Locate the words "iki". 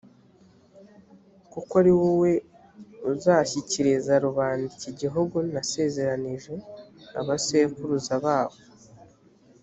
4.75-4.91